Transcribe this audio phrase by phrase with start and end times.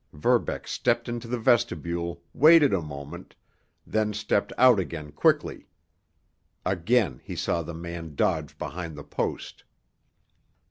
[0.13, 3.35] Verbeck stepped into the vestibule, waited a moment,
[3.85, 5.67] then stepped out again quickly.
[6.65, 9.63] Again he saw the man dodge behind the post.